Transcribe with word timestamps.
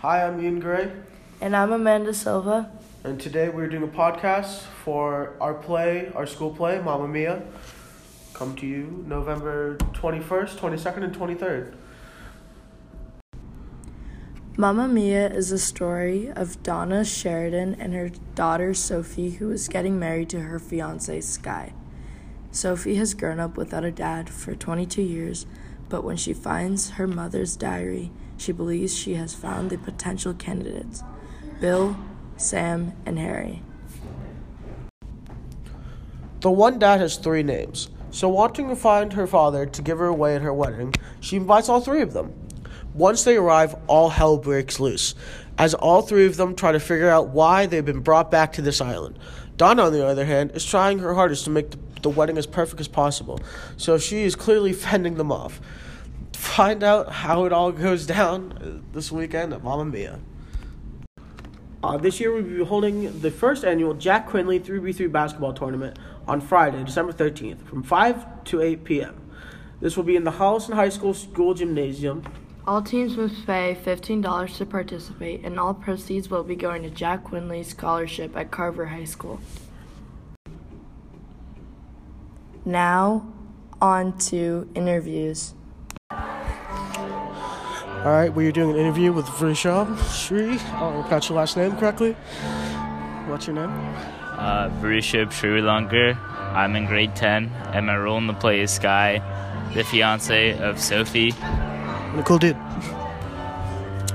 Hi, 0.00 0.22
I'm 0.26 0.40
Ian 0.42 0.60
Gray, 0.60 0.92
And 1.40 1.56
I'm 1.56 1.72
Amanda 1.72 2.12
Silva. 2.14 2.70
and 3.04 3.20
today 3.20 3.48
we're 3.48 3.68
doing 3.68 3.82
a 3.84 3.86
podcast 3.88 4.62
for 4.84 5.34
our 5.40 5.54
play, 5.54 6.10
our 6.14 6.26
school 6.26 6.50
play, 6.54 6.80
Mamma 6.80 7.08
Mia. 7.08 7.42
Come 8.34 8.54
to 8.56 8.66
you 8.66 9.04
November 9.06 9.76
21st, 9.94 10.56
22nd, 10.58 11.04
and 11.04 11.14
23rd. 11.14 11.74
Mamma 14.58 14.88
Mia 14.88 15.28
is 15.30 15.52
a 15.52 15.58
story 15.58 16.30
of 16.30 16.62
Donna 16.62 17.04
Sheridan 17.04 17.74
and 17.78 17.94
her 17.94 18.10
daughter 18.34 18.72
Sophie, 18.74 19.30
who 19.32 19.50
is 19.50 19.68
getting 19.68 19.98
married 19.98 20.30
to 20.30 20.40
her 20.40 20.58
fiance 20.58 21.20
Sky. 21.20 21.72
Sophie 22.50 22.94
has 22.96 23.12
grown 23.14 23.38
up 23.38 23.56
without 23.56 23.84
a 23.84 23.90
dad 23.92 24.30
for 24.30 24.54
22 24.54 25.02
years, 25.02 25.44
but 25.90 26.02
when 26.04 26.16
she 26.16 26.32
finds 26.32 26.90
her 26.92 27.06
mother's 27.06 27.54
diary, 27.54 28.10
she 28.36 28.52
believes 28.52 28.96
she 28.96 29.14
has 29.14 29.34
found 29.34 29.70
the 29.70 29.78
potential 29.78 30.34
candidates 30.34 31.02
Bill, 31.60 31.96
Sam, 32.36 32.92
and 33.06 33.18
Harry. 33.18 33.62
The 36.40 36.50
one 36.50 36.78
dad 36.78 37.00
has 37.00 37.16
three 37.16 37.42
names, 37.42 37.88
so 38.10 38.28
wanting 38.28 38.68
to 38.68 38.76
find 38.76 39.12
her 39.14 39.26
father 39.26 39.66
to 39.66 39.82
give 39.82 39.98
her 39.98 40.06
away 40.06 40.36
at 40.36 40.42
her 40.42 40.52
wedding, 40.52 40.94
she 41.20 41.36
invites 41.36 41.68
all 41.68 41.80
three 41.80 42.02
of 42.02 42.12
them. 42.12 42.32
Once 42.94 43.24
they 43.24 43.36
arrive, 43.36 43.74
all 43.88 44.10
hell 44.10 44.38
breaks 44.38 44.80
loose, 44.80 45.14
as 45.58 45.74
all 45.74 46.02
three 46.02 46.26
of 46.26 46.36
them 46.36 46.54
try 46.54 46.72
to 46.72 46.80
figure 46.80 47.10
out 47.10 47.28
why 47.28 47.66
they've 47.66 47.84
been 47.84 48.00
brought 48.00 48.30
back 48.30 48.52
to 48.52 48.62
this 48.62 48.80
island. 48.80 49.18
Donna, 49.56 49.84
on 49.84 49.92
the 49.92 50.06
other 50.06 50.24
hand, 50.24 50.52
is 50.54 50.64
trying 50.64 50.98
her 50.98 51.14
hardest 51.14 51.44
to 51.44 51.50
make 51.50 51.70
the, 52.02 52.08
wedding 52.08 52.38
as 52.38 52.46
perfect 52.46 52.80
as 52.80 52.88
possible, 52.88 53.40
so 53.76 53.98
she 53.98 54.22
is 54.22 54.36
clearly 54.36 54.72
fending 54.74 55.16
them 55.16 55.32
off. 55.32 55.60
Find 56.36 56.82
out 56.82 57.10
how 57.12 57.46
it 57.46 57.52
all 57.52 57.72
goes 57.72 58.06
down 58.06 58.84
this 58.92 59.10
weekend 59.10 59.54
at 59.54 59.64
Mamma 59.64 59.86
Mia. 59.86 60.20
Uh, 61.82 61.96
this 61.96 62.20
year, 62.20 62.32
we'll 62.32 62.42
be 62.42 62.62
holding 62.62 63.20
the 63.20 63.30
first 63.30 63.64
annual 63.64 63.94
Jack 63.94 64.28
Quinley 64.28 64.60
3v3 64.60 65.10
basketball 65.10 65.54
tournament 65.54 65.98
on 66.28 66.40
Friday, 66.40 66.84
December 66.84 67.12
13th, 67.12 67.62
from 67.66 67.82
5 67.82 68.44
to 68.44 68.60
8 68.60 68.84
p.m. 68.84 69.30
This 69.80 69.96
will 69.96 70.04
be 70.04 70.14
in 70.14 70.24
the 70.24 70.32
Holliston 70.32 70.74
High 70.74 70.90
School 70.90 71.14
School 71.14 71.54
Gymnasium. 71.54 72.22
All 72.66 72.82
teams 72.82 73.16
must 73.16 73.46
pay 73.46 73.76
$15 73.82 74.56
to 74.58 74.66
participate, 74.66 75.42
and 75.42 75.58
all 75.58 75.72
proceeds 75.72 76.28
will 76.28 76.44
be 76.44 76.56
going 76.56 76.82
to 76.82 76.90
Jack 76.90 77.24
Quinley's 77.24 77.68
scholarship 77.68 78.36
at 78.36 78.50
Carver 78.50 78.86
High 78.86 79.04
School. 79.04 79.40
Now, 82.64 83.32
on 83.80 84.18
to 84.18 84.68
interviews. 84.74 85.54
All 88.06 88.12
right, 88.12 88.32
we 88.32 88.46
are 88.46 88.52
doing 88.52 88.70
an 88.70 88.76
interview 88.76 89.12
with 89.12 89.26
Vrishab 89.26 89.98
Shri. 90.14 90.58
Oh, 90.74 91.02
I 91.04 91.10
got 91.10 91.28
your 91.28 91.38
last 91.38 91.56
name 91.56 91.76
correctly. 91.76 92.12
What's 93.26 93.48
your 93.48 93.56
name? 93.56 93.68
Uh, 93.68 94.70
Varishab 94.80 95.32
Srilangar. 95.32 96.16
I'm 96.54 96.76
in 96.76 96.86
grade 96.86 97.16
10, 97.16 97.50
and 97.72 97.86
my 97.86 97.96
role 97.96 98.16
in 98.18 98.28
the 98.28 98.32
play 98.32 98.60
is 98.60 98.70
Sky, 98.70 99.20
the 99.74 99.82
fiance 99.82 100.56
of 100.56 100.78
Sophie. 100.80 101.34
And 101.40 102.20
a 102.20 102.22
cool 102.22 102.38
dude. 102.38 102.56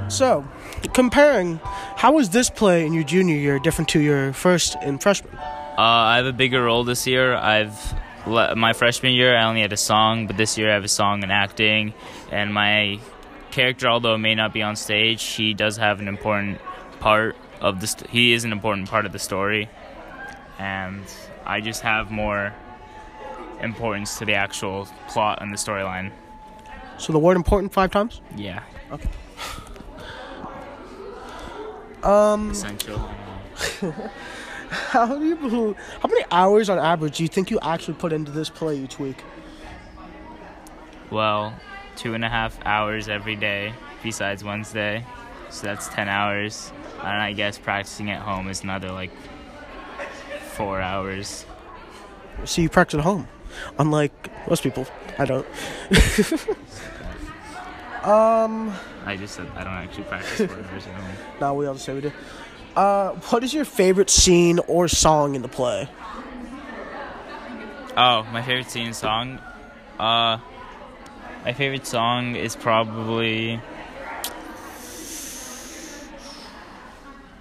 So, 0.07 0.47
comparing, 0.93 1.59
how 1.97 2.13
was 2.13 2.29
this 2.29 2.49
play 2.49 2.85
in 2.85 2.93
your 2.93 3.03
junior 3.03 3.35
year 3.35 3.59
different 3.59 3.89
to 3.89 3.99
your 3.99 4.31
first 4.31 4.77
and 4.81 5.03
freshman? 5.03 5.37
Uh, 5.37 5.81
I 5.81 6.15
have 6.15 6.27
a 6.27 6.31
bigger 6.31 6.63
role 6.63 6.85
this 6.85 7.05
year. 7.05 7.35
I've 7.35 7.93
my 8.25 8.71
freshman 8.71 9.11
year 9.11 9.35
I 9.35 9.43
only 9.43 9.61
had 9.61 9.73
a 9.73 9.77
song, 9.77 10.27
but 10.27 10.37
this 10.37 10.57
year 10.57 10.69
I 10.69 10.75
have 10.75 10.85
a 10.85 10.87
song 10.87 11.23
and 11.23 11.31
acting, 11.31 11.93
and 12.31 12.53
my 12.53 13.01
character, 13.51 13.87
although 13.87 14.15
it 14.15 14.19
may 14.19 14.35
not 14.35 14.53
be 14.53 14.61
on 14.61 14.75
stage, 14.75 15.23
he 15.23 15.53
does 15.53 15.77
have 15.77 15.99
an 15.99 16.07
important 16.07 16.59
part 16.99 17.35
of 17.59 17.81
the. 17.81 17.87
St- 17.87 18.09
he 18.09 18.33
is 18.33 18.43
an 18.43 18.51
important 18.51 18.89
part 18.89 19.05
of 19.05 19.11
the 19.11 19.19
story, 19.19 19.69
and 20.59 21.03
I 21.45 21.61
just 21.61 21.81
have 21.81 22.11
more 22.11 22.53
importance 23.61 24.17
to 24.19 24.25
the 24.25 24.33
actual 24.35 24.87
plot 25.07 25.39
and 25.41 25.53
the 25.53 25.57
storyline. 25.57 26.11
So 26.97 27.13
the 27.13 27.19
word 27.19 27.37
important 27.37 27.73
five 27.73 27.91
times? 27.91 28.21
Yeah. 28.35 28.63
Okay. 28.91 29.09
Um, 32.03 32.49
Essential. 32.49 32.97
how 34.69 35.05
do 35.05 35.23
you, 35.23 35.75
how 35.99 36.09
many 36.09 36.23
hours 36.31 36.67
on 36.67 36.79
average 36.79 37.17
do 37.17 37.23
you 37.23 37.29
think 37.29 37.51
you 37.51 37.59
actually 37.61 37.93
put 37.93 38.11
into 38.11 38.31
this 38.31 38.49
play 38.49 38.75
each 38.79 38.97
week? 38.97 39.23
Well, 41.11 41.53
two 42.01 42.15
and 42.15 42.25
a 42.25 42.29
half 42.29 42.57
hours 42.65 43.07
every 43.07 43.35
day 43.35 43.71
besides 44.01 44.43
Wednesday. 44.43 45.05
So 45.51 45.67
that's 45.67 45.87
10 45.89 46.09
hours. 46.09 46.71
And 46.99 47.09
I 47.09 47.33
guess 47.33 47.59
practicing 47.59 48.09
at 48.09 48.23
home 48.23 48.49
is 48.49 48.63
another 48.63 48.91
like 48.91 49.11
four 50.53 50.81
hours. 50.81 51.45
So 52.43 52.63
you 52.63 52.69
practice 52.69 52.97
at 52.97 53.03
home, 53.03 53.27
unlike 53.77 54.31
most 54.49 54.63
people. 54.63 54.87
I 55.19 55.25
don't. 55.25 55.45
um, 58.03 58.73
I 59.05 59.15
just 59.15 59.35
said 59.35 59.47
I 59.55 59.63
don't 59.63 59.73
actually 59.73 60.05
practice 60.05 60.47
four 60.49 60.57
hours 60.71 60.87
at 60.87 60.95
home. 60.95 61.15
now 61.39 61.53
we 61.53 61.67
all 61.67 61.77
say 61.77 61.93
we 61.93 62.01
do. 62.01 62.11
Uh, 62.75 63.11
what 63.11 63.43
is 63.43 63.53
your 63.53 63.65
favorite 63.65 64.09
scene 64.09 64.57
or 64.67 64.87
song 64.87 65.35
in 65.35 65.43
the 65.43 65.47
play? 65.47 65.87
Oh, 67.95 68.23
my 68.31 68.41
favorite 68.41 68.71
scene 68.71 68.93
song? 68.93 69.39
Uh, 69.99 70.39
my 71.43 71.53
favorite 71.53 71.85
song 71.87 72.35
is 72.35 72.55
probably. 72.55 73.59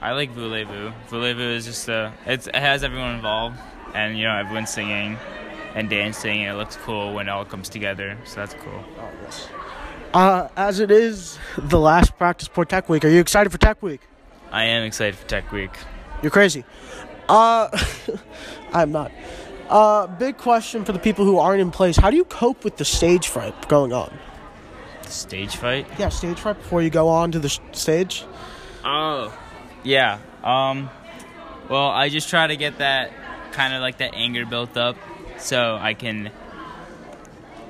I 0.03 0.12
like 0.12 0.31
Voulez-Vous. 0.31 0.93
Voulez-Vous 1.09 1.43
is 1.43 1.66
just 1.66 1.88
a. 1.88 2.12
It's, 2.27 2.47
it 2.47 2.55
has 2.55 2.83
everyone 2.83 3.15
involved, 3.16 3.59
and 3.94 4.16
you 4.16 4.25
know 4.25 4.34
everyone's 4.37 4.71
singing 4.71 5.19
and 5.75 5.91
dancing, 5.91 6.44
and 6.44 6.56
it 6.56 6.59
looks 6.59 6.77
cool 6.77 7.15
when 7.15 7.28
it 7.28 7.31
all 7.31 7.44
comes 7.44 7.69
together. 7.69 8.16
So 8.25 8.37
that's 8.37 8.55
cool. 8.55 8.84
Uh, 10.12 10.49
as 10.56 10.81
it 10.81 10.91
is 10.91 11.38
the 11.56 11.78
last 11.78 12.17
practice 12.17 12.49
for 12.49 12.65
Tech 12.65 12.88
Week, 12.88 13.05
are 13.05 13.09
you 13.09 13.21
excited 13.21 13.50
for 13.50 13.59
Tech 13.59 13.82
Week? 13.82 14.00
I 14.50 14.65
am 14.65 14.82
excited 14.84 15.15
for 15.15 15.28
Tech 15.28 15.53
Week. 15.53 15.71
You're 16.22 16.32
crazy. 16.32 16.65
Uh, 17.28 17.69
I'm 18.72 18.91
not. 18.91 19.12
Uh, 19.70 20.08
big 20.08 20.36
question 20.36 20.84
for 20.84 20.91
the 20.91 20.98
people 20.98 21.25
who 21.25 21.38
aren't 21.38 21.60
in 21.60 21.70
place. 21.70 21.97
How 21.97 22.10
do 22.10 22.16
you 22.16 22.25
cope 22.25 22.64
with 22.64 22.76
the 22.76 22.84
stage 22.84 23.28
fright 23.28 23.69
going 23.69 23.92
on? 23.92 24.12
Stage 25.03 25.56
fight? 25.56 25.86
Yeah, 25.97 26.08
stage 26.08 26.41
fright 26.41 26.56
before 26.56 26.82
you 26.82 26.91
go 26.91 27.08
on 27.08 27.31
to 27.32 27.38
the 27.38 27.48
sh- 27.48 27.60
stage. 27.72 28.25
Oh, 28.84 29.32
yeah. 29.84 30.19
Um, 30.42 30.91
well, 31.69 31.86
I 31.86 32.08
just 32.08 32.28
try 32.28 32.48
to 32.48 32.56
get 32.56 32.78
that 32.78 33.12
kind 33.53 33.72
of 33.72 33.81
like 33.81 33.98
that 33.98 34.14
anger 34.14 34.44
built 34.44 34.76
up, 34.76 34.97
so 35.38 35.78
I 35.81 35.94
can 35.94 36.32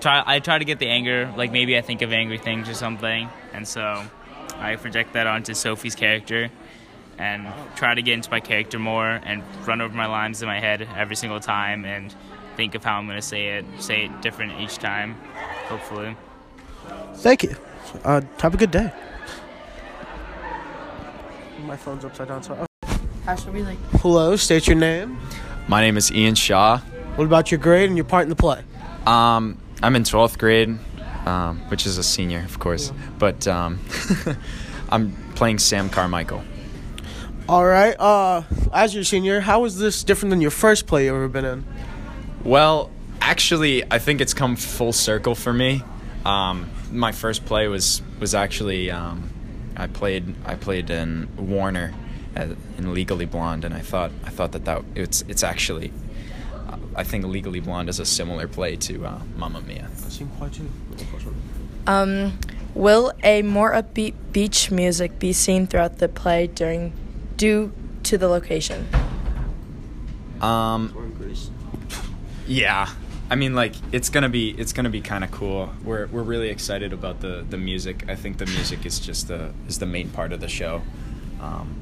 try. 0.01 0.23
I 0.25 0.39
try 0.39 0.59
to 0.59 0.65
get 0.65 0.79
the 0.79 0.89
anger. 0.89 1.33
Like 1.37 1.53
maybe 1.53 1.77
I 1.77 1.83
think 1.83 2.01
of 2.01 2.13
angry 2.13 2.39
things 2.39 2.69
or 2.69 2.75
something, 2.75 3.29
and 3.53 3.69
so 3.69 4.05
I 4.57 4.77
project 4.77 5.13
that 5.13 5.27
onto 5.27 5.53
Sophie's 5.53 5.95
character, 5.95 6.51
and 7.21 7.47
try 7.77 7.95
to 7.95 8.03
get 8.03 8.15
into 8.15 8.31
my 8.31 8.41
character 8.41 8.79
more 8.79 9.07
and 9.07 9.43
run 9.67 9.81
over 9.81 9.95
my 9.95 10.07
lines 10.07 10.41
in 10.43 10.49
my 10.49 10.59
head 10.59 10.89
every 10.97 11.17
single 11.17 11.39
time 11.41 11.85
and 11.85 12.15
think 12.57 12.75
of 12.75 12.83
how 12.83 12.99
I'm 12.99 13.07
gonna 13.07 13.23
say 13.23 13.59
it. 13.59 13.65
Say 13.79 14.07
it 14.07 14.23
different 14.23 14.59
each 14.61 14.79
time, 14.79 15.15
hopefully. 15.69 16.17
Thank 17.17 17.43
you. 17.43 17.55
Uh, 18.05 18.23
have 18.41 18.55
a 18.55 18.57
good 18.57 18.71
day. 18.71 18.93
My 21.65 21.77
phone's 21.77 22.05
upside 22.05 22.29
down. 22.29 22.43
So, 22.43 22.67
How 23.27 23.37
should 23.37 23.53
we 23.53 23.63
like? 23.63 23.79
hello. 24.01 24.35
State 24.37 24.67
your 24.67 24.77
name. 24.77 25.19
My 25.69 25.81
name 25.81 25.97
is 25.97 26.11
Ian 26.11 26.35
Shaw. 26.35 26.79
What 27.17 27.27
about 27.27 27.51
your 27.51 27.59
grade 27.61 27.89
and 27.89 27.97
your 27.97 28.05
part 28.07 28.23
in 28.25 28.31
the 28.31 28.37
play? 28.37 28.63
Um, 29.07 29.59
I'm 29.83 29.95
in 29.95 30.05
12th 30.05 30.39
grade, 30.39 30.79
um, 31.27 31.59
which 31.69 31.87
is 31.87 31.99
a 31.99 32.03
senior, 32.03 32.41
of 32.41 32.59
course. 32.59 32.93
But 33.19 33.47
um, 33.47 33.79
I'm 34.91 35.13
playing 35.35 35.59
Sam 35.59 35.91
Carmichael. 35.91 36.43
All 37.51 37.67
right. 37.67 37.99
Uh, 37.99 38.45
as 38.73 38.95
your 38.95 39.03
senior, 39.03 39.41
how 39.41 39.65
is 39.65 39.77
this 39.77 40.05
different 40.05 40.31
than 40.31 40.41
your 40.41 40.53
first 40.53 40.87
play 40.87 41.07
you 41.07 41.11
ever 41.17 41.27
been 41.27 41.45
in? 41.45 41.65
Well, 42.45 42.93
actually, 43.21 43.83
I 43.91 43.99
think 43.99 44.21
it's 44.21 44.35
come 44.35 44.55
full 44.55 44.93
circle 44.93 45.35
for 45.35 45.53
me. 45.53 45.83
Um, 46.25 46.71
my 46.93 47.11
first 47.11 47.45
play 47.47 47.67
was 47.67 48.03
was 48.21 48.37
actually 48.37 48.93
um, 48.93 49.31
I 49.77 49.89
played 49.89 50.33
I 50.45 50.55
played 50.55 50.91
in 50.91 51.29
Warner 51.37 51.93
uh, 52.37 52.55
in 52.79 52.95
Legally 52.95 53.25
Blonde, 53.25 53.65
and 53.65 53.75
I 53.75 53.81
thought 53.81 54.13
I 54.25 54.31
thought 54.31 54.53
that 54.53 54.65
that 54.67 54.85
it's 54.95 55.23
it's 55.23 55.43
actually 55.43 55.93
uh, 56.69 56.77
I 56.95 57.03
think 57.03 57.25
Legally 57.25 57.59
Blonde 57.59 57.89
is 57.89 57.99
a 57.99 58.07
similar 58.07 58.47
play 58.47 58.77
to 58.77 59.05
uh, 59.05 59.23
Mamma 59.37 59.61
Mia. 59.63 59.89
I 60.07 60.09
seem 60.09 60.29
quite 60.39 60.53
too. 60.53 60.71
Um, 61.89 62.39
will 62.75 63.13
a 63.25 63.43
more 63.43 63.73
upbeat 63.73 64.15
beach 64.31 64.71
music 64.71 65.19
be 65.19 65.33
seen 65.33 65.67
throughout 65.67 65.99
the 65.99 66.09
play 66.09 66.47
during 66.47 66.93
due 67.41 67.73
to 68.03 68.19
the 68.19 68.29
location? 68.29 68.87
Um, 70.43 71.17
yeah, 72.47 72.87
I 73.31 73.35
mean, 73.35 73.55
like 73.55 73.75
it's 73.93 74.11
gonna 74.11 74.29
be 74.29 74.51
it's 74.51 74.75
gonna 74.75 74.91
be 74.91 75.01
kind 75.01 75.25
of 75.25 75.31
cool. 75.31 75.71
We're 75.83 76.07
we're 76.09 76.23
really 76.23 76.51
excited 76.51 76.93
about 76.93 77.21
the 77.21 77.45
the 77.49 77.57
music. 77.57 78.05
I 78.09 78.15
think 78.15 78.37
the 78.37 78.45
music 78.45 78.85
is 78.85 79.01
just 79.01 79.29
the 79.29 79.53
is 79.67 79.79
the 79.79 79.87
main 79.87 80.11
part 80.11 80.33
of 80.35 80.41
the 80.41 80.49
show. 80.49 80.83
Um, 81.41 81.75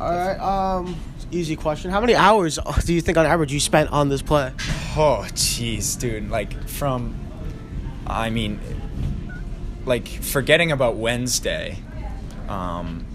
All 0.00 0.10
right. 0.10 0.38
Um, 0.40 0.96
easy 1.30 1.54
question. 1.54 1.90
How 1.90 2.00
many 2.00 2.14
hours 2.14 2.58
do 2.86 2.94
you 2.94 3.02
think 3.02 3.18
on 3.18 3.26
average 3.26 3.52
you 3.52 3.60
spent 3.60 3.90
on 3.90 4.08
this 4.08 4.22
play? 4.22 4.52
oh, 4.96 5.26
jeez, 5.32 6.00
dude. 6.00 6.30
Like 6.30 6.66
from, 6.66 7.14
I 8.06 8.30
mean, 8.30 8.58
like 9.84 10.08
forgetting 10.08 10.72
about 10.72 10.96
Wednesday. 10.96 11.78
Um, 12.48 13.06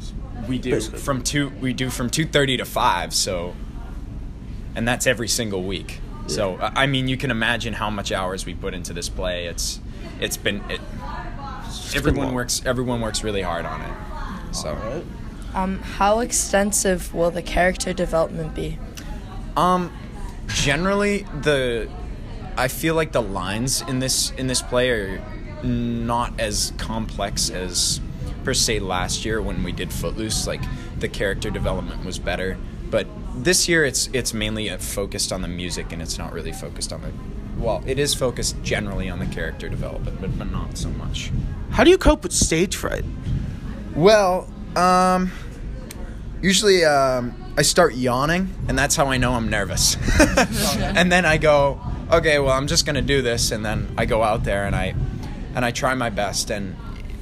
we 0.48 0.58
do 0.58 0.72
Basically. 0.72 1.00
from 1.00 1.22
two. 1.22 1.50
We 1.62 1.74
do 1.74 1.90
from 1.90 2.10
two 2.10 2.26
thirty 2.26 2.58
to 2.58 2.66
five. 2.66 3.14
So, 3.14 3.56
and 4.76 4.88
that's 4.88 5.08
every 5.08 5.28
single 5.28 5.64
week. 5.64 6.00
So 6.28 6.58
I 6.58 6.84
I 6.84 6.88
mean, 6.88 7.08
you 7.08 7.18
can 7.18 7.32
imagine 7.32 7.74
how 7.74 7.90
much 7.90 8.12
hours 8.12 8.46
we 8.46 8.54
put 8.54 8.74
into 8.74 8.94
this 8.94 9.10
play. 9.10 9.46
It's 9.46 9.80
it's 10.20 10.38
been 10.38 10.64
it, 10.70 10.82
everyone 11.96 12.28
long. 12.28 12.36
works 12.36 12.62
everyone 12.66 13.02
works 13.02 13.24
really 13.24 13.42
hard 13.42 13.66
on 13.66 13.82
it. 13.82 14.56
So. 14.56 14.70
All 14.70 14.76
right. 14.76 15.06
Um, 15.54 15.80
how 15.80 16.20
extensive 16.20 17.14
will 17.14 17.32
the 17.32 17.42
character 17.42 17.94
development 17.94 18.54
be? 18.54 18.78
Um, 19.56 19.92
generally 20.48 21.26
the 21.42 21.90
I 22.58 22.68
feel 22.68 22.96
like 22.96 23.14
the 23.14 23.22
lines 23.22 23.82
in 23.82 24.00
this 24.00 24.32
in 24.32 24.48
this 24.48 24.62
play 24.62 24.90
are 24.90 25.24
not 25.64 26.40
as 26.40 26.74
complex 26.78 27.50
as 27.50 28.02
per 28.44 28.54
se 28.54 28.80
last 28.80 29.26
year 29.26 29.42
when 29.42 29.64
we 29.64 29.72
did 29.72 29.92
Footloose. 29.92 30.48
Like 30.48 30.62
the 31.00 31.10
character 31.10 31.50
development 31.50 32.06
was 32.06 32.20
better, 32.20 32.58
but 32.90 33.08
this 33.36 33.68
year 33.68 33.84
it's 33.86 34.10
it's 34.14 34.34
mainly 34.34 34.70
uh, 34.70 34.78
focused 34.78 35.32
on 35.32 35.42
the 35.42 35.48
music 35.48 35.92
and 35.92 36.02
it's 36.02 36.18
not 36.18 36.34
really 36.34 36.52
focused 36.52 36.94
on 36.94 37.02
the. 37.02 37.12
Well, 37.62 37.84
it 37.86 38.00
is 38.00 38.14
focused 38.14 38.62
generally 38.64 39.10
on 39.10 39.20
the 39.20 39.26
character 39.28 39.70
development, 39.70 40.20
but, 40.20 40.38
but 40.38 40.52
not 40.52 40.78
so 40.78 40.90
much. 40.90 41.32
How 41.70 41.84
do 41.84 41.90
you 41.90 41.98
cope 41.98 42.24
with 42.24 42.34
stage 42.34 42.76
fright? 42.76 43.06
Well, 43.96 44.50
um, 44.76 45.32
usually 46.42 46.84
um, 46.84 47.34
I 47.58 47.62
start 47.62 47.96
yawning, 47.96 48.54
and 48.68 48.78
that's 48.78 48.96
how 48.96 49.08
I 49.08 49.18
know 49.18 49.34
I'm 49.34 49.50
nervous. 49.50 49.96
and 50.80 51.10
then 51.10 51.26
I 51.26 51.38
go, 51.38 51.80
okay, 52.12 52.40
well, 52.40 52.52
I'm 52.52 52.68
just 52.68 52.86
gonna 52.86 53.02
do 53.02 53.22
this, 53.22 53.52
and 53.52 53.66
then 53.66 53.94
I 53.98 54.06
go 54.06 54.22
out 54.22 54.44
there 54.44 54.66
and 54.66 54.76
I 54.76 54.96
and 55.56 55.64
I 55.64 55.72
try 55.72 55.94
my 55.96 56.10
best, 56.10 56.50
and 56.50 56.76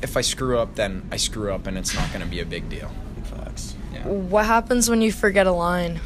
if 0.03 0.17
I 0.17 0.21
screw 0.21 0.59
up, 0.59 0.75
then 0.75 1.07
I 1.11 1.17
screw 1.17 1.51
up, 1.51 1.65
and 1.65 1.77
it's 1.77 1.95
not 1.95 2.11
gonna 2.13 2.25
be 2.25 2.41
a 2.41 2.45
big 2.45 2.69
deal. 2.69 2.91
Facts. 3.23 3.75
What 4.03 4.45
happens 4.45 4.89
when 4.89 5.01
you 5.01 5.11
forget 5.11 5.47
a 5.47 5.51
line? 5.51 5.99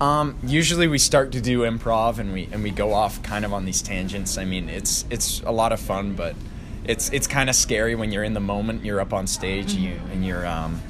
Um, 0.00 0.36
usually 0.42 0.88
we 0.88 0.98
start 0.98 1.32
to 1.32 1.40
do 1.40 1.60
improv 1.60 2.18
and 2.18 2.32
we 2.32 2.48
and 2.50 2.62
we 2.62 2.70
go 2.70 2.92
off 2.92 3.22
kind 3.22 3.44
of 3.44 3.52
on 3.52 3.64
these 3.64 3.80
tangents. 3.80 4.38
I 4.38 4.44
mean, 4.44 4.68
it's 4.68 5.04
it's 5.10 5.40
a 5.42 5.52
lot 5.52 5.72
of 5.72 5.78
fun, 5.78 6.14
but 6.14 6.34
it's 6.84 7.10
it's 7.10 7.26
kind 7.26 7.48
of 7.48 7.54
scary 7.54 7.94
when 7.94 8.10
you're 8.10 8.24
in 8.24 8.34
the 8.34 8.40
moment. 8.40 8.84
You're 8.84 9.00
up 9.00 9.12
on 9.12 9.26
stage 9.26 9.74
and 9.74 9.82
you 9.82 10.00
and 10.10 10.26
you're 10.26 10.46
um 10.46 10.80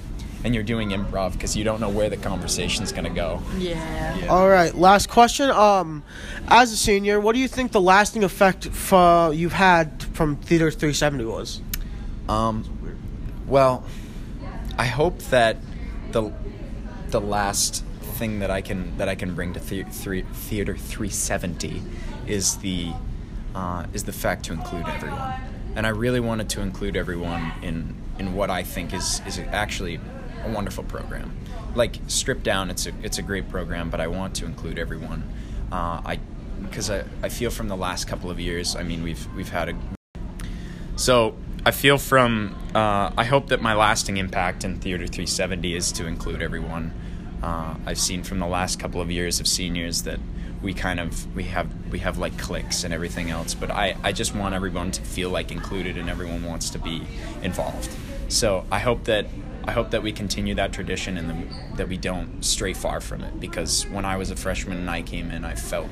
and 0.43 0.55
you're 0.55 0.65
doing 0.65 0.91
improv 0.91 1.33
because 1.33 1.57
you 1.57 1.65
don't 1.65 1.81
know 1.81 1.89
where 1.89 2.09
the 2.09 2.17
conversation's 2.17 2.93
gonna 2.93 3.11
go. 3.11 3.43
Yeah. 3.59 4.27
All 4.31 4.49
right. 4.49 4.75
Last 4.75 5.09
question. 5.11 5.51
Um, 5.51 6.03
as 6.49 6.73
a 6.73 6.77
senior, 6.77 7.21
what 7.21 7.35
do 7.35 7.41
you 7.41 7.49
think 7.49 7.73
the 7.73 7.81
lasting 7.81 8.25
effect 8.25 8.67
for 8.67 9.33
you've 9.35 9.53
had 9.53 10.03
from 10.15 10.37
Theater 10.37 10.71
370 10.71 11.25
was? 11.25 11.61
Um, 12.29 12.65
well, 13.47 13.85
I 14.79 14.87
hope 14.87 15.19
that 15.25 15.59
the 16.13 16.33
the 17.09 17.21
last 17.21 17.85
thing 18.01 18.39
that 18.41 18.51
I 18.51 18.61
can 18.61 18.97
that 18.99 19.09
I 19.09 19.15
can 19.15 19.35
bring 19.35 19.53
to 19.55 19.61
the, 19.61 19.83
three, 19.85 20.23
theater 20.23 20.77
370 20.77 21.83
is 22.27 22.57
the 22.59 22.93
uh, 23.55 23.87
is 23.93 24.05
the 24.05 24.13
fact 24.13 24.45
to 24.47 24.53
include 24.53 24.87
everyone, 24.89 25.33
and 25.77 25.87
I 25.87 25.91
really 25.91 26.21
wanted 26.21 26.49
to 26.51 26.61
include 26.61 26.97
everyone 26.97 27.53
in 27.63 27.95
in 28.19 28.35
what 28.35 28.51
I 28.51 28.63
think 28.63 28.95
is 28.95 29.21
is 29.27 29.39
actually 29.39 30.01
a 30.45 30.51
wonderful 30.51 30.85
program. 30.85 31.37
Like 31.75 31.99
stripped 32.07 32.45
down, 32.45 32.71
it's 32.71 32.87
a 32.87 32.93
it's 33.03 33.19
a 33.19 33.23
great 33.23 33.49
program, 33.49 33.91
but 33.91 34.01
I 34.01 34.07
want 34.07 34.35
to 34.37 34.47
include 34.47 34.79
everyone. 34.79 35.23
Uh, 35.71 36.01
I 36.05 36.21
because 36.63 36.91
I, 36.91 37.05
I 37.23 37.29
feel 37.29 37.51
from 37.51 37.69
the 37.69 37.77
last 37.77 38.07
couple 38.07 38.31
of 38.31 38.41
years, 38.41 38.77
I 38.77 38.83
mean 38.83 39.03
we've 39.03 39.27
we've 39.35 39.51
had 39.51 39.69
a 39.69 39.75
so 40.97 41.37
I 41.67 41.71
feel 41.71 41.97
from 41.97 42.55
uh, 42.75 43.11
I 43.17 43.25
hope 43.25 43.49
that 43.49 43.63
my 43.63 43.75
lasting 43.75 44.19
impact 44.19 44.65
in 44.65 44.81
Theater 44.81 45.07
370 45.07 45.75
is 45.75 45.93
to 45.93 46.07
include 46.07 46.43
everyone. 46.43 46.93
Uh, 47.43 47.77
I've 47.87 47.99
seen 47.99 48.23
from 48.23 48.39
the 48.39 48.47
last 48.47 48.79
couple 48.79 49.01
of 49.01 49.11
years 49.11 49.41
of 49.41 49.47
seniors 49.49 50.03
that 50.03 50.21
we 50.63 50.75
kind 50.75 51.01
of 51.01 51.35
we 51.35 51.45
have 51.45 51.69
we 51.91 52.01
have 52.01 52.19
like 52.19 52.37
cliques 52.39 52.85
and 52.85 52.93
everything 52.93 53.31
else, 53.31 53.55
but 53.55 53.71
I, 53.71 53.97
I 54.03 54.13
just 54.13 54.35
want 54.35 54.55
everyone 54.55 54.91
to 54.91 55.01
feel 55.01 55.31
like 55.31 55.51
included 55.51 55.97
and 55.97 56.11
everyone 56.11 56.45
wants 56.45 56.69
to 56.71 56.79
be 56.79 57.07
involved. 57.43 57.91
So 58.29 58.67
I 58.71 58.81
hope 58.81 59.05
that 59.05 59.27
I 59.65 59.73
hope 59.73 59.91
that 59.93 60.03
we 60.03 60.13
continue 60.13 60.55
that 60.57 60.75
tradition 60.75 61.17
and 61.17 61.49
that 61.79 61.89
we 61.89 61.97
don't 61.97 62.45
stray 62.45 62.75
far 62.75 63.01
from 63.01 63.23
it 63.23 63.41
because 63.41 63.87
when 63.87 64.05
I 64.05 64.19
was 64.19 64.31
a 64.31 64.37
freshman 64.37 64.77
and 64.77 64.91
I 64.91 65.01
came 65.01 65.31
in, 65.31 65.47
I 65.47 65.55
felt 65.55 65.89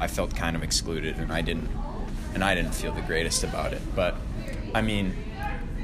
I 0.00 0.06
felt 0.06 0.34
kind 0.34 0.56
of 0.56 0.62
excluded 0.62 1.18
and 1.18 1.30
I 1.30 1.42
didn't 1.42 1.68
and 2.34 2.42
I 2.42 2.54
didn't 2.54 2.74
feel 2.74 2.92
the 2.92 3.02
greatest 3.02 3.44
about 3.44 3.74
it. 3.74 3.82
But 3.94 4.16
I 4.74 4.80
mean, 4.80 5.14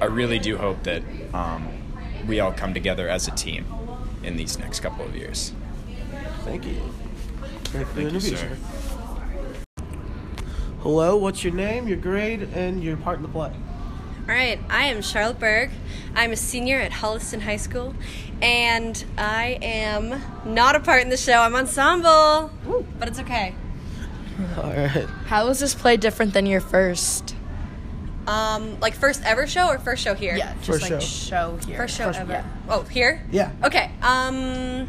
I 0.01 0.07
really 0.07 0.39
do 0.39 0.57
hope 0.57 0.83
that 0.85 1.03
um, 1.35 1.69
we 2.27 2.41
all 2.41 2.53
come 2.53 2.73
together 2.73 3.09
as 3.09 3.29
a 3.29 3.33
team 3.33 3.67
in 4.23 4.37
these 4.37 4.59
next 4.59 4.81
couple 4.81 5.05
of 5.05 5.15
years. 5.15 5.53
Thank 6.45 6.67
you. 6.67 6.81
Great 7.71 7.87
Thank 7.89 7.97
you, 7.97 8.09
interview, 8.09 8.37
sir. 8.37 8.57
Hello. 10.81 11.17
What's 11.17 11.45
your 11.45 11.53
name, 11.53 11.89
your 11.89 11.99
grade, 11.99 12.43
and 12.55 12.83
your 12.83 12.97
part 12.97 13.17
in 13.17 13.23
the 13.23 13.29
play? 13.29 13.53
All 14.29 14.35
right, 14.35 14.61
I 14.69 14.85
am 14.87 15.01
Charlotte 15.01 15.39
Berg. 15.39 15.71
I'm 16.15 16.33
a 16.33 16.37
senior 16.37 16.79
at 16.79 16.93
Holliston 16.93 17.41
High 17.41 17.57
School, 17.57 17.95
and 18.43 19.03
I 19.17 19.59
am 19.63 20.23
not 20.45 20.77
a 20.77 20.81
part 20.81 21.03
in 21.03 21.09
the 21.09 21.17
show. 21.17 21.41
I'm 21.41 21.55
ensemble, 21.55 22.51
but 22.99 23.09
it's 23.09 23.19
okay. 23.21 23.55
All 24.59 24.65
right. 24.65 25.07
How 25.27 25.49
is 25.49 25.61
this 25.61 25.75
play 25.75 25.97
different 25.97 26.35
than 26.35 26.47
your 26.47 26.61
first? 26.61 27.35
Um, 28.29 28.79
like 28.81 28.95
first 28.95 29.23
ever 29.25 29.47
show 29.47 29.69
or 29.69 29.79
first 29.79 30.03
show 30.03 30.15
here? 30.15 30.37
Yeah, 30.37 30.53
just 30.63 30.67
First 30.67 30.83
like 30.91 31.01
show. 31.01 31.57
show 31.57 31.59
here. 31.67 31.77
First 31.79 31.97
show 31.97 32.11
ever. 32.11 32.31
yeah. 32.33 32.45
Oh, 32.69 32.83
here? 32.83 33.25
Yeah. 33.33 33.53
Okay. 33.65 33.91
Um, 34.03 34.87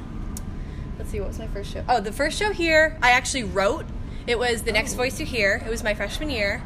let's 0.98 1.10
see. 1.10 1.20
What 1.22 1.30
was 1.30 1.40
my 1.40 1.48
first 1.48 1.72
show? 1.72 1.84
Oh, 1.88 2.02
the 2.02 2.12
first 2.12 2.38
show 2.38 2.52
here, 2.52 2.98
I 3.02 3.12
actually 3.12 3.46
wrote. 3.46 3.86
It 4.28 4.38
was 4.38 4.64
the 4.64 4.72
next 4.74 4.96
voice 4.96 5.20
you 5.20 5.26
hear. 5.26 5.64
It 5.66 5.70
was 5.70 5.84
my 5.84 5.94
freshman 5.94 6.30
year, 6.30 6.62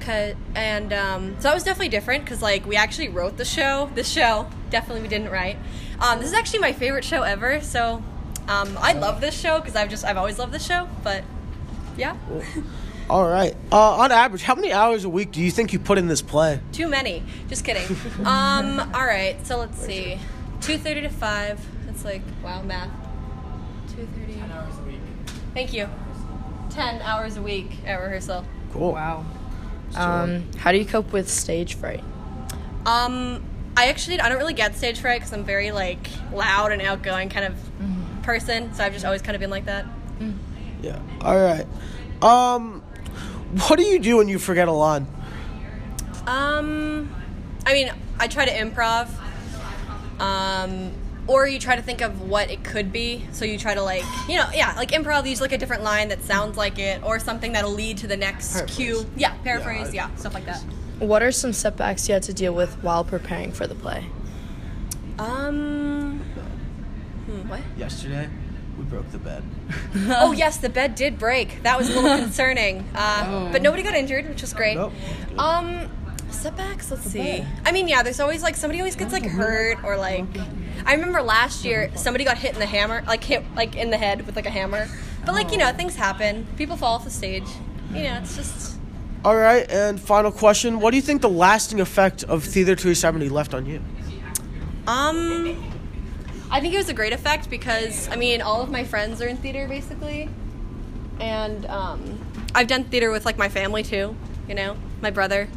'Cause- 0.00 0.34
and 0.54 0.92
um, 0.92 1.34
so 1.38 1.48
that 1.48 1.54
was 1.54 1.64
definitely 1.64 1.88
different 1.88 2.24
because 2.24 2.40
like 2.40 2.64
we 2.64 2.76
actually 2.76 3.08
wrote 3.08 3.36
the 3.36 3.44
show. 3.44 3.90
This 3.96 4.08
show 4.08 4.46
definitely 4.70 5.02
we 5.02 5.08
didn't 5.08 5.30
write. 5.30 5.56
Um, 6.00 6.20
this 6.20 6.28
is 6.28 6.34
actually 6.34 6.60
my 6.60 6.72
favorite 6.72 7.04
show 7.04 7.22
ever. 7.22 7.60
So 7.60 8.02
um, 8.48 8.78
I 8.80 8.92
love 8.92 9.20
this 9.20 9.38
show 9.38 9.58
because 9.58 9.74
I've 9.74 9.90
just 9.90 10.04
I've 10.04 10.16
always 10.16 10.38
loved 10.38 10.52
this 10.52 10.64
show. 10.64 10.88
But 11.02 11.24
yeah, 11.96 12.16
All 13.10 13.28
right. 13.28 13.54
Uh, 13.70 13.96
on 13.96 14.12
average, 14.12 14.42
how 14.42 14.54
many 14.54 14.72
hours 14.72 15.04
a 15.04 15.08
week 15.08 15.32
do 15.32 15.40
you 15.42 15.50
think 15.50 15.72
you 15.72 15.78
put 15.78 15.98
in 15.98 16.06
this 16.08 16.22
play? 16.22 16.60
too 16.72 16.88
many. 16.88 17.22
Just 17.48 17.64
kidding. 17.64 17.86
um, 18.26 18.80
all 18.94 19.04
right. 19.06 19.36
So 19.46 19.58
let's 19.58 19.78
see. 19.78 20.18
Two 20.60 20.78
thirty 20.78 21.02
to 21.02 21.10
five. 21.10 21.60
That's 21.86 22.04
like 22.04 22.22
wow 22.42 22.62
math. 22.62 22.90
Two 23.94 24.08
thirty. 24.18 24.34
Ten 24.34 24.50
hours 24.50 24.74
a 24.78 24.82
week. 24.82 25.00
Thank 25.52 25.72
you. 25.74 25.88
Ten 26.70 27.02
hours 27.02 27.36
a 27.36 27.42
week 27.42 27.70
at 27.86 27.96
rehearsal. 27.96 28.44
Cool. 28.72 28.92
Wow. 28.92 29.24
Um, 29.94 30.44
how 30.56 30.72
do 30.72 30.78
you 30.78 30.84
cope 30.86 31.12
with 31.12 31.28
stage 31.30 31.74
fright? 31.74 32.02
Um, 32.86 33.44
I 33.76 33.86
actually 33.88 34.20
I 34.20 34.28
don't 34.28 34.38
really 34.38 34.54
get 34.54 34.74
stage 34.76 34.98
fright 34.98 35.20
because 35.20 35.32
I'm 35.32 35.44
very 35.44 35.70
like 35.70 36.08
loud 36.32 36.72
and 36.72 36.80
outgoing 36.82 37.28
kind 37.28 37.44
of 37.46 38.22
person. 38.22 38.72
So 38.74 38.82
I've 38.82 38.92
just 38.94 39.04
always 39.04 39.22
kind 39.22 39.36
of 39.36 39.40
been 39.40 39.50
like 39.50 39.66
that. 39.66 39.84
Yeah. 40.82 40.98
All 41.20 41.36
right. 41.40 41.66
Um, 42.22 42.82
what 43.68 43.76
do 43.78 43.84
you 43.84 43.98
do 43.98 44.16
when 44.18 44.28
you 44.28 44.38
forget 44.38 44.68
a 44.68 44.72
line? 44.72 45.06
Um, 46.26 47.14
I 47.66 47.72
mean, 47.72 47.90
I 48.18 48.28
try 48.28 48.44
to 48.44 48.52
improv. 48.52 49.08
Um, 50.20 50.92
or 51.26 51.46
you 51.46 51.58
try 51.58 51.74
to 51.76 51.82
think 51.82 52.02
of 52.02 52.22
what 52.28 52.50
it 52.50 52.62
could 52.64 52.92
be. 52.92 53.26
So 53.32 53.44
you 53.44 53.58
try 53.58 53.74
to 53.74 53.82
like, 53.82 54.04
you 54.28 54.36
know, 54.36 54.46
yeah, 54.54 54.74
like 54.76 54.90
improv. 54.90 55.24
You 55.24 55.30
use 55.30 55.40
like 55.40 55.52
a 55.52 55.58
different 55.58 55.82
line 55.82 56.08
that 56.08 56.22
sounds 56.22 56.56
like 56.56 56.78
it, 56.78 57.02
or 57.02 57.18
something 57.18 57.52
that'll 57.52 57.70
lead 57.72 57.98
to 57.98 58.06
the 58.06 58.16
next 58.16 58.52
Paraphrase. 58.52 58.76
cue. 58.76 59.06
Yeah, 59.16 59.34
paraphrase. 59.42 59.94
Yeah, 59.94 60.08
Yeah, 60.10 60.16
stuff 60.16 60.34
like 60.34 60.44
that. 60.46 60.60
What 60.98 61.22
are 61.22 61.32
some 61.32 61.52
setbacks 61.52 62.08
you 62.08 62.14
had 62.14 62.22
to 62.24 62.34
deal 62.34 62.52
with 62.54 62.74
while 62.82 63.04
preparing 63.04 63.52
for 63.52 63.66
the 63.66 63.74
play? 63.74 64.06
Um, 65.18 66.18
hmm, 67.26 67.48
what? 67.48 67.60
Yesterday, 67.76 68.28
we 68.78 68.84
broke 68.84 69.10
the 69.10 69.18
bed. 69.18 69.42
oh 70.08 70.32
yes, 70.32 70.56
the 70.58 70.68
bed 70.68 70.94
did 70.94 71.18
break. 71.18 71.62
That 71.62 71.78
was 71.78 71.88
a 71.90 72.00
little 72.00 72.18
concerning. 72.24 72.88
Uh, 72.94 73.50
But 73.52 73.62
nobody 73.62 73.82
got 73.82 73.94
injured, 73.94 74.28
which 74.28 74.40
was 74.42 74.52
great. 74.52 74.76
Nope. 74.76 74.92
Um, 75.38 75.90
setbacks. 76.30 76.90
Let's 76.90 77.04
see. 77.04 77.44
I 77.64 77.72
mean, 77.72 77.88
yeah, 77.88 78.02
there's 78.02 78.20
always 78.20 78.42
like 78.42 78.56
somebody 78.56 78.80
always 78.80 78.96
gets 78.96 79.12
like 79.12 79.24
hurt 79.26 79.82
or 79.84 79.96
like. 79.96 80.26
I 80.86 80.94
remember 80.94 81.22
last 81.22 81.64
year 81.64 81.90
somebody 81.94 82.24
got 82.24 82.36
hit 82.38 82.52
in 82.54 82.58
the 82.60 82.66
hammer, 82.66 83.02
like 83.06 83.24
hit 83.24 83.42
like 83.56 83.76
in 83.76 83.90
the 83.90 83.96
head 83.98 84.26
with 84.26 84.36
like 84.36 84.46
a 84.46 84.50
hammer. 84.50 84.88
But 85.24 85.34
like 85.34 85.52
you 85.52 85.58
know, 85.58 85.72
things 85.72 85.94
happen. 85.96 86.46
People 86.56 86.76
fall 86.76 86.94
off 86.96 87.04
the 87.04 87.10
stage. 87.10 87.48
you 87.92 88.02
know, 88.02 88.18
it's 88.22 88.36
just 88.36 88.76
All 89.24 89.36
right, 89.36 89.70
and 89.70 89.98
final 90.00 90.30
question: 90.30 90.80
What 90.80 90.90
do 90.90 90.96
you 90.96 91.02
think 91.02 91.22
the 91.22 91.30
lasting 91.30 91.80
effect 91.80 92.24
of 92.24 92.44
Theater 92.44 92.74
370 92.76 93.28
left 93.30 93.54
on 93.54 93.64
you? 93.66 93.80
Um, 94.86 95.56
I 96.54 96.60
think 96.60 96.72
it 96.72 96.76
was 96.76 96.88
a 96.88 96.94
great 96.94 97.12
effect 97.12 97.50
because 97.50 98.08
I 98.10 98.14
mean, 98.14 98.40
all 98.40 98.62
of 98.62 98.70
my 98.70 98.84
friends 98.84 99.20
are 99.20 99.26
in 99.26 99.36
theater 99.38 99.66
basically, 99.66 100.28
and 101.18 101.66
um, 101.66 102.20
I've 102.54 102.68
done 102.68 102.84
theater 102.84 103.10
with 103.10 103.26
like 103.26 103.36
my 103.36 103.48
family 103.48 103.82
too. 103.82 104.14
You 104.46 104.54
know, 104.54 104.76
my 105.02 105.10
brother 105.10 105.48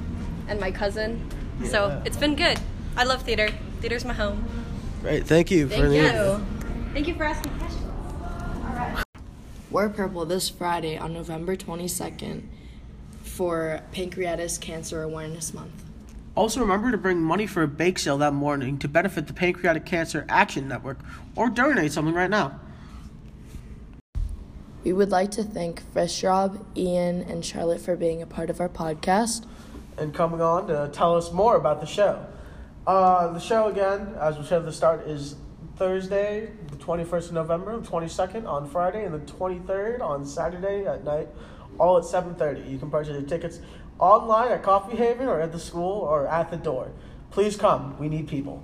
and 0.47 0.59
my 0.59 0.71
cousin. 0.71 1.29
So 1.65 2.01
it's 2.03 2.17
been 2.17 2.35
good. 2.35 2.59
I 2.95 3.03
love 3.03 3.21
theater. 3.21 3.49
Theater's 3.79 4.05
my 4.05 4.13
home. 4.15 4.43
Great, 5.03 5.27
thank 5.27 5.51
you. 5.51 5.67
Thank 5.67 5.83
for 5.83 5.89
the 5.89 5.95
you. 5.97 6.45
Thank 6.93 7.07
you 7.07 7.13
for 7.13 7.25
asking 7.25 7.51
questions. 7.59 9.03
Wear 9.69 9.89
purple 9.89 10.25
this 10.25 10.49
Friday 10.49 10.97
on 10.97 11.13
November 11.13 11.55
22nd 11.55 12.41
for 13.21 13.81
Pancreatic 13.91 14.59
Cancer 14.61 15.03
Awareness 15.03 15.53
Month. 15.53 15.86
Also, 16.37 16.61
remember 16.61 16.91
to 16.91 16.99
bring 16.99 17.19
money 17.19 17.47
for 17.47 17.63
a 17.63 17.67
bake 17.67 17.97
sale 17.97 18.19
that 18.19 18.31
morning 18.31 18.77
to 18.77 18.87
benefit 18.87 19.25
the 19.25 19.33
Pancreatic 19.33 19.85
Cancer 19.85 20.23
Action 20.29 20.67
Network 20.67 20.99
or 21.35 21.49
donate 21.49 21.91
something 21.91 22.13
right 22.13 22.29
now. 22.29 22.59
We 24.83 24.93
would 24.93 25.09
like 25.09 25.31
to 25.31 25.43
thank 25.43 25.81
Vrishab, 25.95 26.63
Ian, 26.77 27.23
and 27.23 27.43
Charlotte 27.43 27.81
for 27.81 27.95
being 27.95 28.21
a 28.21 28.27
part 28.27 28.51
of 28.51 28.61
our 28.61 28.69
podcast. 28.69 29.47
and 29.97 30.13
coming 30.13 30.39
on 30.39 30.67
to 30.67 30.91
tell 30.93 31.15
us 31.17 31.31
more 31.31 31.55
about 31.55 31.81
the 31.81 31.87
show. 31.87 32.23
Uh, 32.85 33.33
the 33.33 33.39
show, 33.39 33.67
again, 33.67 34.13
as 34.19 34.37
we 34.37 34.45
said 34.45 34.59
at 34.59 34.65
the 34.65 34.71
start, 34.71 35.07
is 35.07 35.37
Thursday, 35.75 36.51
the 36.69 36.77
21st 36.77 37.29
of 37.29 37.33
November, 37.33 37.79
the 37.79 37.87
22nd 37.87 38.47
on 38.47 38.69
Friday, 38.69 39.05
and 39.05 39.15
the 39.15 39.33
23rd 39.33 40.01
on 40.01 40.23
Saturday 40.23 40.85
at 40.85 41.03
night, 41.03 41.29
all 41.79 41.97
at 41.97 42.03
7.30. 42.03 42.69
You 42.69 42.77
can 42.77 42.91
purchase 42.91 43.13
your 43.13 43.23
tickets 43.23 43.59
online 43.99 44.51
at 44.51 44.63
Coffee 44.63 44.97
Haven 44.97 45.27
or 45.27 45.41
at 45.41 45.51
the 45.51 45.59
school 45.59 46.01
or 46.01 46.27
at 46.27 46.51
the 46.51 46.57
door. 46.57 46.91
Please 47.31 47.55
come. 47.55 47.97
We 47.99 48.09
need 48.09 48.27
people. 48.27 48.63